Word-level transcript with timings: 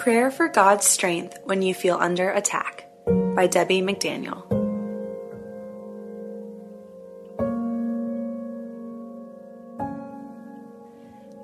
Prayer 0.00 0.30
for 0.30 0.48
God's 0.48 0.86
Strength 0.86 1.40
When 1.44 1.60
You 1.60 1.74
Feel 1.74 1.96
Under 1.96 2.30
Attack 2.30 2.88
by 3.34 3.46
Debbie 3.46 3.82
McDaniel. 3.82 4.48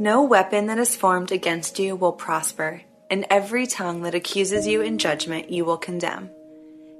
No 0.00 0.22
weapon 0.22 0.68
that 0.68 0.78
is 0.78 0.96
formed 0.96 1.32
against 1.32 1.78
you 1.78 1.96
will 1.96 2.14
prosper, 2.14 2.80
and 3.10 3.26
every 3.28 3.66
tongue 3.66 4.00
that 4.04 4.14
accuses 4.14 4.66
you 4.66 4.80
in 4.80 4.96
judgment 4.96 5.50
you 5.50 5.66
will 5.66 5.76
condemn. 5.76 6.30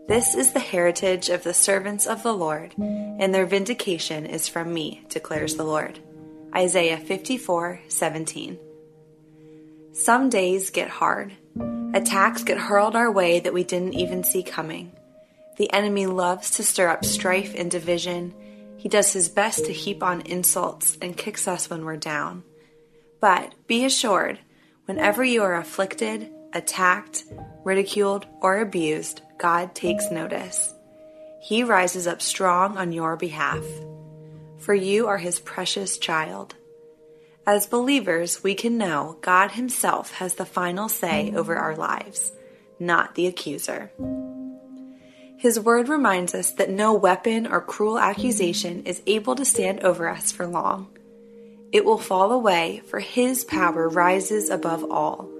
This 0.09 0.35
is 0.35 0.53
the 0.53 0.61
heritage 0.61 1.31
of 1.31 1.43
the 1.43 1.55
servants 1.55 2.07
of 2.07 2.23
the 2.23 2.35
Lord, 2.35 2.75
and 2.77 3.35
their 3.35 3.47
vindication 3.47 4.27
is 4.27 4.47
from 4.47 4.75
me, 4.75 5.07
declares 5.09 5.57
the 5.57 5.65
Lord. 5.65 6.01
Isaiah 6.55 6.99
54 6.99 7.81
17. 7.89 8.59
Some 9.95 10.29
days 10.29 10.69
get 10.69 10.91
hard. 10.91 11.33
Attacks 11.95 12.45
get 12.45 12.59
hurled 12.59 12.95
our 12.95 13.11
way 13.11 13.41
that 13.41 13.55
we 13.55 13.65
didn't 13.65 13.95
even 13.95 14.23
see 14.23 14.43
coming. 14.43 14.93
The 15.57 15.73
enemy 15.73 16.07
loves 16.07 16.51
to 16.53 16.63
stir 16.63 16.89
up 16.89 17.05
strife 17.05 17.55
and 17.57 17.71
division. 17.71 18.35
He 18.77 18.89
does 18.89 19.13
his 19.13 19.29
best 19.29 19.65
to 19.65 19.73
heap 19.73 20.03
on 20.03 20.21
insults 20.23 20.99
and 21.01 21.17
kicks 21.17 21.49
us 21.49 21.71
when 21.71 21.85
we're 21.85 21.97
down. 21.97 22.45
But 23.21 23.55
be 23.67 23.85
assured, 23.85 24.39
whenever 24.85 25.25
you 25.25 25.43
are 25.43 25.57
afflicted, 25.57 26.31
attacked, 26.53 27.25
ridiculed, 27.65 28.27
or 28.41 28.61
abused, 28.61 29.23
God 29.39 29.75
takes 29.75 30.11
notice. 30.11 30.75
He 31.41 31.63
rises 31.63 32.07
up 32.07 32.21
strong 32.21 32.77
on 32.77 32.93
your 32.93 33.17
behalf. 33.17 33.65
For 34.59 34.75
you 34.75 35.07
are 35.07 35.19
his 35.19 35.41
precious 35.41 35.97
child. 35.97 36.55
As 37.49 37.69
believers, 37.69 38.43
we 38.43 38.57
can 38.57 38.77
know 38.77 39.19
God 39.21 39.53
Himself 39.53 40.11
has 40.15 40.35
the 40.35 40.45
final 40.45 40.89
say 40.89 41.33
over 41.33 41.55
our 41.55 41.77
lives, 41.77 42.33
not 42.81 43.15
the 43.15 43.29
accuser. 43.29 43.93
His 45.39 45.61
word 45.61 45.89
reminds 45.89 46.35
us 46.35 46.51
that 46.55 46.71
no 46.71 46.93
weapon 46.93 47.47
or 47.47 47.61
cruel 47.61 48.01
accusation 48.01 48.83
is 48.83 49.01
able 49.07 49.37
to 49.37 49.45
stand 49.45 49.85
over 49.85 50.09
us 50.09 50.33
for 50.33 50.45
long. 50.45 50.89
It 51.71 51.85
will 51.85 51.99
fall 51.99 52.33
away, 52.33 52.83
for 52.89 52.99
His 52.99 53.45
power 53.45 53.89
rises 53.89 54.51
above 54.51 54.83
all. 54.91 55.31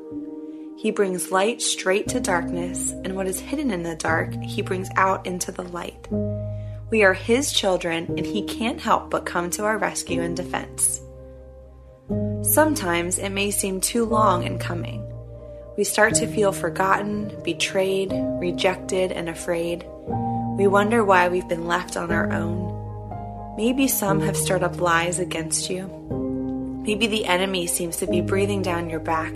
He 0.79 0.93
brings 0.93 1.33
light 1.33 1.61
straight 1.61 2.07
to 2.11 2.21
darkness, 2.21 2.93
and 2.93 3.17
what 3.17 3.27
is 3.27 3.41
hidden 3.41 3.73
in 3.73 3.83
the 3.83 3.97
dark, 3.97 4.33
He 4.45 4.63
brings 4.63 4.91
out 4.95 5.27
into 5.27 5.51
the 5.51 5.65
light. 5.65 6.07
We 6.89 7.03
are 7.03 7.15
His 7.15 7.53
children, 7.53 8.15
and 8.17 8.25
He 8.25 8.45
can't 8.45 8.81
help 8.81 9.11
but 9.11 9.27
come 9.27 9.51
to 9.51 9.65
our 9.65 9.79
rescue 9.79 10.23
and 10.23 10.37
defense. 10.37 11.01
Sometimes 12.43 13.19
it 13.19 13.31
may 13.31 13.51
seem 13.51 13.81
too 13.81 14.05
long 14.05 14.45
in 14.45 14.59
coming. 14.59 15.03
We 15.77 15.85
start 15.85 16.15
to 16.17 16.27
feel 16.27 16.53
forgotten, 16.53 17.33
betrayed, 17.43 18.13
rejected, 18.41 19.13
and 19.13 19.29
afraid. 19.29 19.85
We 20.57 20.67
wonder 20.67 21.05
why 21.05 21.29
we've 21.29 21.49
been 21.49 21.67
left 21.67 21.97
on 21.97 22.11
our 22.13 22.33
own. 22.33 23.55
Maybe 23.57 23.89
some 23.89 24.21
have 24.21 24.37
stirred 24.37 24.63
up 24.63 24.81
lies 24.81 25.19
against 25.19 25.69
you. 25.69 25.89
Maybe 26.87 27.09
the 27.09 27.27
enemy 27.27 27.67
seems 27.67 27.97
to 27.97 28.07
be 28.07 28.21
breathing 28.21 28.63
down 28.63 28.89
your 28.89 29.01
back, 29.01 29.35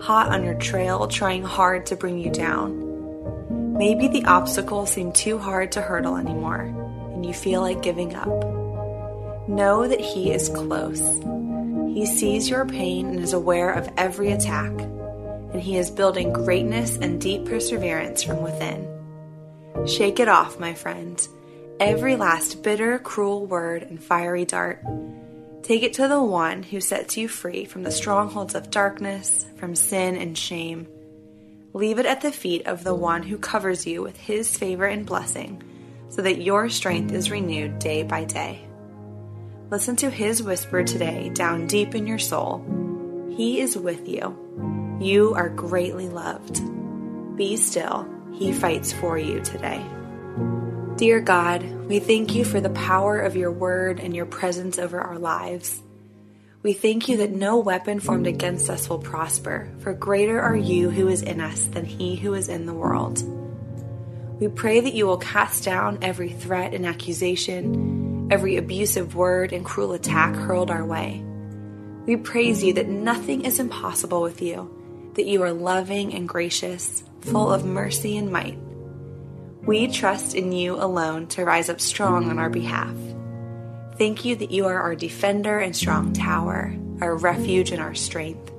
hot 0.00 0.28
on 0.28 0.44
your 0.44 0.54
trail, 0.54 1.08
trying 1.08 1.42
hard 1.42 1.86
to 1.86 1.96
bring 1.96 2.18
you 2.18 2.30
down. 2.30 3.76
Maybe 3.78 4.08
the 4.08 4.26
obstacles 4.26 4.92
seem 4.92 5.12
too 5.12 5.38
hard 5.38 5.72
to 5.72 5.80
hurdle 5.80 6.16
anymore, 6.16 6.60
and 7.14 7.24
you 7.24 7.32
feel 7.32 7.62
like 7.62 7.82
giving 7.82 8.14
up. 8.14 8.28
Know 9.48 9.88
that 9.88 10.00
He 10.00 10.30
is 10.30 10.50
close. 10.50 11.00
He 11.94 12.06
sees 12.06 12.48
your 12.48 12.64
pain 12.64 13.06
and 13.06 13.18
is 13.18 13.32
aware 13.32 13.72
of 13.72 13.90
every 13.96 14.30
attack, 14.30 14.70
and 14.70 15.60
He 15.60 15.76
is 15.76 15.90
building 15.90 16.32
greatness 16.32 16.96
and 16.96 17.20
deep 17.20 17.46
perseverance 17.46 18.22
from 18.22 18.42
within. 18.42 18.86
Shake 19.86 20.20
it 20.20 20.28
off, 20.28 20.60
my 20.60 20.72
friend. 20.72 21.20
Every 21.80 22.16
last 22.16 22.62
bitter, 22.62 22.98
cruel 23.00 23.44
word 23.44 23.82
and 23.82 24.02
fiery 24.02 24.44
dart. 24.44 24.84
Take 25.62 25.82
it 25.82 25.94
to 25.94 26.06
the 26.06 26.22
one 26.22 26.62
who 26.62 26.80
sets 26.80 27.16
you 27.16 27.26
free 27.26 27.64
from 27.64 27.82
the 27.82 27.90
strongholds 27.90 28.54
of 28.54 28.70
darkness, 28.70 29.46
from 29.56 29.74
sin 29.74 30.16
and 30.16 30.38
shame. 30.38 30.86
Leave 31.72 31.98
it 31.98 32.06
at 32.06 32.20
the 32.20 32.32
feet 32.32 32.66
of 32.66 32.84
the 32.84 32.94
one 32.94 33.24
who 33.24 33.36
covers 33.36 33.86
you 33.86 34.02
with 34.02 34.16
his 34.16 34.56
favor 34.56 34.86
and 34.86 35.04
blessing, 35.06 35.62
so 36.08 36.22
that 36.22 36.40
your 36.40 36.68
strength 36.68 37.12
is 37.12 37.30
renewed 37.30 37.78
day 37.78 38.04
by 38.04 38.24
day. 38.24 38.64
Listen 39.70 39.94
to 39.96 40.10
His 40.10 40.42
whisper 40.42 40.82
today 40.82 41.28
down 41.28 41.68
deep 41.68 41.94
in 41.94 42.08
your 42.08 42.18
soul. 42.18 42.64
He 43.36 43.60
is 43.60 43.76
with 43.78 44.08
you. 44.08 44.98
You 45.00 45.34
are 45.34 45.48
greatly 45.48 46.08
loved. 46.08 46.60
Be 47.36 47.56
still. 47.56 48.08
He 48.32 48.52
fights 48.52 48.92
for 48.92 49.16
you 49.16 49.40
today. 49.42 49.80
Dear 50.96 51.20
God, 51.20 51.62
we 51.86 52.00
thank 52.00 52.34
you 52.34 52.44
for 52.44 52.60
the 52.60 52.70
power 52.70 53.20
of 53.20 53.36
your 53.36 53.52
word 53.52 54.00
and 54.00 54.14
your 54.14 54.26
presence 54.26 54.76
over 54.76 55.00
our 55.00 55.20
lives. 55.20 55.80
We 56.64 56.72
thank 56.72 57.08
you 57.08 57.18
that 57.18 57.30
no 57.30 57.56
weapon 57.58 58.00
formed 58.00 58.26
against 58.26 58.68
us 58.68 58.88
will 58.88 58.98
prosper, 58.98 59.70
for 59.78 59.94
greater 59.94 60.40
are 60.40 60.56
you 60.56 60.90
who 60.90 61.06
is 61.06 61.22
in 61.22 61.40
us 61.40 61.66
than 61.66 61.84
he 61.84 62.16
who 62.16 62.34
is 62.34 62.48
in 62.48 62.66
the 62.66 62.74
world. 62.74 63.22
We 64.40 64.48
pray 64.48 64.80
that 64.80 64.94
you 64.94 65.06
will 65.06 65.18
cast 65.18 65.62
down 65.62 66.00
every 66.02 66.30
threat 66.30 66.74
and 66.74 66.84
accusation 66.84 67.99
every 68.30 68.56
abusive 68.56 69.14
word 69.14 69.52
and 69.52 69.64
cruel 69.64 69.92
attack 69.92 70.34
hurled 70.34 70.70
our 70.70 70.84
way. 70.84 71.22
We 72.06 72.16
praise 72.16 72.62
you 72.62 72.74
that 72.74 72.88
nothing 72.88 73.44
is 73.44 73.58
impossible 73.58 74.22
with 74.22 74.40
you, 74.40 75.12
that 75.14 75.26
you 75.26 75.42
are 75.42 75.52
loving 75.52 76.14
and 76.14 76.28
gracious, 76.28 77.02
full 77.20 77.52
of 77.52 77.64
mercy 77.64 78.16
and 78.16 78.32
might. 78.32 78.58
We 79.62 79.88
trust 79.88 80.34
in 80.34 80.52
you 80.52 80.76
alone 80.76 81.26
to 81.28 81.44
rise 81.44 81.68
up 81.68 81.80
strong 81.80 82.30
on 82.30 82.38
our 82.38 82.48
behalf. 82.48 82.94
Thank 83.98 84.24
you 84.24 84.36
that 84.36 84.50
you 84.50 84.66
are 84.66 84.80
our 84.80 84.94
defender 84.94 85.58
and 85.58 85.76
strong 85.76 86.14
tower, 86.14 86.74
our 87.02 87.14
refuge 87.14 87.70
and 87.70 87.82
our 87.82 87.94
strength. 87.94 88.50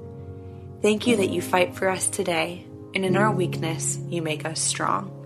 Thank 0.82 1.08
you 1.08 1.16
that 1.18 1.30
you 1.30 1.42
fight 1.42 1.76
for 1.76 1.90
us 1.90 2.08
today, 2.08 2.66
and 2.94 3.04
in 3.04 3.18
our 3.18 3.32
weakness, 3.32 3.98
you 4.08 4.22
make 4.22 4.46
us 4.46 4.60
strong. 4.60 5.18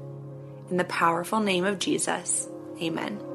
In 0.69 0.77
the 0.77 0.85
powerful 0.85 1.41
name 1.41 1.65
of 1.65 1.79
Jesus, 1.79 2.47
amen. 2.81 3.34